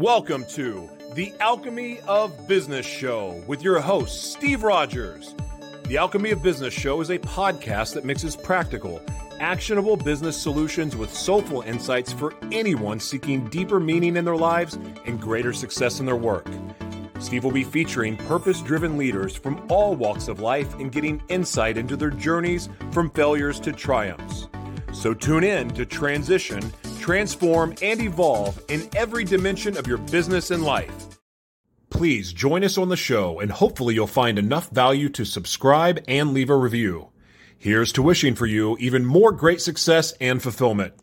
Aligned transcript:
Welcome 0.00 0.46
to 0.46 0.88
the 1.12 1.30
Alchemy 1.40 2.00
of 2.08 2.48
Business 2.48 2.86
Show 2.86 3.44
with 3.46 3.62
your 3.62 3.80
host, 3.80 4.32
Steve 4.32 4.62
Rogers. 4.62 5.34
The 5.88 5.98
Alchemy 5.98 6.30
of 6.30 6.42
Business 6.42 6.72
Show 6.72 7.02
is 7.02 7.10
a 7.10 7.18
podcast 7.18 7.92
that 7.92 8.06
mixes 8.06 8.34
practical, 8.34 9.02
actionable 9.40 9.98
business 9.98 10.40
solutions 10.40 10.96
with 10.96 11.14
soulful 11.14 11.60
insights 11.60 12.14
for 12.14 12.32
anyone 12.50 12.98
seeking 12.98 13.46
deeper 13.50 13.78
meaning 13.78 14.16
in 14.16 14.24
their 14.24 14.38
lives 14.38 14.78
and 15.04 15.20
greater 15.20 15.52
success 15.52 16.00
in 16.00 16.06
their 16.06 16.16
work. 16.16 16.48
Steve 17.18 17.44
will 17.44 17.52
be 17.52 17.62
featuring 17.62 18.16
purpose 18.16 18.62
driven 18.62 18.96
leaders 18.96 19.36
from 19.36 19.62
all 19.68 19.94
walks 19.94 20.28
of 20.28 20.40
life 20.40 20.72
and 20.76 20.92
getting 20.92 21.22
insight 21.28 21.76
into 21.76 21.94
their 21.94 22.08
journeys 22.08 22.70
from 22.90 23.10
failures 23.10 23.60
to 23.60 23.70
triumphs. 23.70 24.48
So 24.94 25.12
tune 25.12 25.44
in 25.44 25.68
to 25.74 25.84
transition, 25.84 26.72
transform, 27.10 27.74
and 27.82 28.00
evolve 28.00 28.62
in 28.68 28.88
every 28.94 29.24
dimension 29.24 29.76
of 29.76 29.84
your 29.84 29.98
business 29.98 30.52
and 30.52 30.62
life. 30.62 31.18
Please 31.90 32.32
join 32.32 32.62
us 32.62 32.78
on 32.78 32.88
the 32.88 32.96
show, 32.96 33.40
and 33.40 33.50
hopefully, 33.50 33.94
you'll 33.94 34.06
find 34.06 34.38
enough 34.38 34.70
value 34.70 35.08
to 35.08 35.24
subscribe 35.24 36.00
and 36.06 36.32
leave 36.32 36.50
a 36.50 36.56
review. 36.56 37.08
Here's 37.58 37.90
to 37.94 38.02
wishing 38.02 38.36
for 38.36 38.46
you 38.46 38.76
even 38.78 39.04
more 39.04 39.32
great 39.32 39.60
success 39.60 40.12
and 40.20 40.40
fulfillment. 40.40 40.94